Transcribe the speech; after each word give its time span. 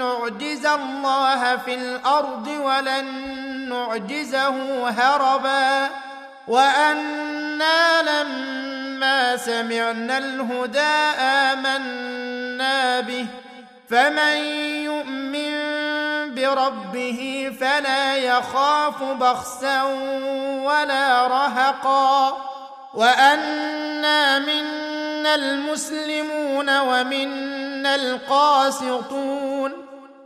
نعجز 0.00 0.66
الله 0.66 1.56
في 1.56 1.74
الأرض 1.74 2.46
ولن 2.48 3.04
نعجزه 3.68 4.88
هربا 4.88 5.90
وأنا 6.48 8.02
لما 8.02 9.36
سمعنا 9.36 10.18
الهدى 10.18 10.80
آمنا 11.20 13.00
به 13.00 13.26
فمن 13.90 14.36
يؤمن 14.84 15.54
بربه 16.34 17.52
فلا 17.60 18.16
يخاف 18.16 19.02
بخسا 19.02 19.82
ولا 20.64 21.26
رهقا 21.26 22.36
وأنا 22.94 24.38
منا 24.38 25.34
المسلمون 25.34 26.78
ومنا 26.78 27.94
القاسطون 27.94 29.89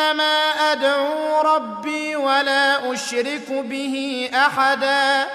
إنما 0.00 0.72
أدعو 0.72 1.40
ربي 1.40 2.16
ولا 2.16 2.92
أشرك 2.92 3.50
به 3.50 4.30
أحدا. 4.34 5.26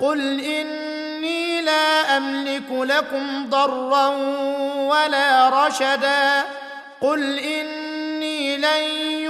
قل 0.00 0.40
إني 0.40 1.62
لا 1.62 2.16
أملك 2.16 2.70
لكم 2.70 3.50
ضرا 3.50 4.06
ولا 4.76 5.48
رشدا. 5.48 6.42
قل 7.00 7.38
إني 7.38 8.56
لن 8.56 8.82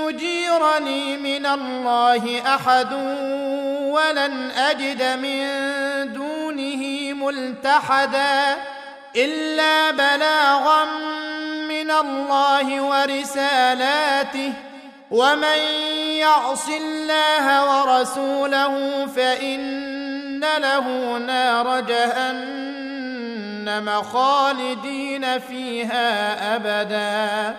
يجيرني 0.03 1.17
من 1.17 1.47
الله 1.47 2.43
أحد 2.55 2.93
ولن 3.93 4.51
أجد 4.51 5.03
من 5.03 5.43
دونه 6.13 7.13
ملتحدا. 7.13 8.57
إلا 9.17 9.91
بلاغا 9.91 10.85
من 11.69 11.91
الله 11.91 12.81
ورسالاته 12.81 14.53
ومن 15.11 15.59
يعص 16.19 16.69
الله 16.69 17.65
ورسوله 17.65 19.07
فان 19.07 20.41
له 20.41 21.19
نار 21.19 21.81
جهنم 21.81 22.83
خالدين 24.03 25.39
فيها 25.39 26.57
ابدا 26.57 27.57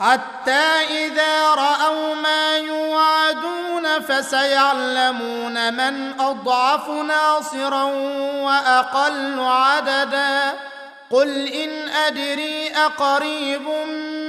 حتى 0.00 0.84
اذا 0.90 1.54
راوا 1.54 2.14
ما 2.14 2.56
يوعدون 2.56 4.00
فسيعلمون 4.00 5.74
من 5.74 6.20
اضعف 6.20 6.88
ناصرا 6.88 7.82
واقل 8.42 9.40
عددا 9.40 10.52
قل 11.10 11.46
ان 11.46 11.88
ادري 11.88 12.68
اقريب 12.68 13.68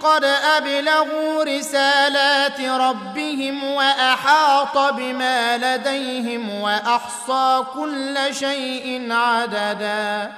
قد 0.00 0.24
أبلغوا 0.24 1.44
رسالات 1.44 2.60
ربهم 2.60 3.64
وأحاط 3.64 4.78
بما 4.78 5.58
لديهم 5.58 6.60
وأحصى 6.60 7.64
كل 7.74 8.18
شيء 8.34 9.12
عددا. 9.12 10.32